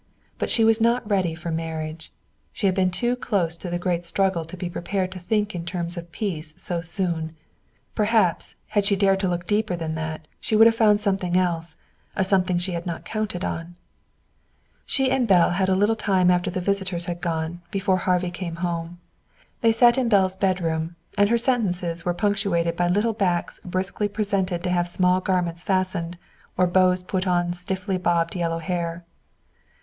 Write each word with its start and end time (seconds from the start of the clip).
But 0.39 0.49
she 0.49 0.63
was 0.63 0.81
not 0.81 1.07
ready 1.07 1.35
for 1.35 1.51
marriage. 1.51 2.11
She 2.51 2.65
had 2.65 2.73
been 2.73 2.89
too 2.89 3.15
close 3.15 3.55
to 3.57 3.69
the 3.69 3.77
great 3.77 4.03
struggle 4.03 4.43
to 4.43 4.57
be 4.57 4.67
prepared 4.67 5.11
to 5.11 5.19
think 5.19 5.53
in 5.53 5.63
terms 5.63 5.95
of 5.95 6.11
peace 6.11 6.55
so 6.57 6.81
soon. 6.81 7.35
Perhaps, 7.93 8.55
had 8.69 8.83
she 8.83 8.95
dared 8.95 9.19
to 9.19 9.27
look 9.27 9.45
deeper 9.45 9.75
than 9.75 9.93
that, 9.93 10.27
she 10.39 10.55
would 10.55 10.65
have 10.65 10.73
found 10.75 10.99
something 10.99 11.37
else, 11.37 11.75
a 12.15 12.23
something 12.23 12.57
she 12.57 12.71
had 12.71 12.87
not 12.87 13.05
counted 13.05 13.45
on. 13.45 13.75
She 14.87 15.11
and 15.11 15.27
Belle 15.27 15.51
had 15.51 15.69
a 15.69 15.75
little 15.75 15.95
time 15.95 16.31
after 16.31 16.49
the 16.49 16.59
visitors 16.59 17.05
had 17.05 17.21
gone, 17.21 17.61
before 17.69 17.97
Harvey 17.97 18.31
came 18.31 18.55
home. 18.65 18.97
They 19.61 19.71
sat 19.71 19.99
in 19.99 20.09
Belle's 20.09 20.35
bedroom, 20.35 20.95
and 21.15 21.29
her 21.29 21.37
sentences 21.37 22.05
were 22.05 22.15
punctuated 22.15 22.75
by 22.75 22.87
little 22.87 23.13
backs 23.13 23.59
briskly 23.63 24.07
presented 24.07 24.63
to 24.63 24.71
have 24.71 24.87
small 24.87 25.19
garments 25.21 25.61
fastened, 25.61 26.17
or 26.57 26.65
bows 26.65 27.03
put 27.03 27.27
on 27.27 27.53
stiffly 27.53 27.99
bobbed 27.99 28.35
yellow 28.35 28.57
hair. 28.57 29.05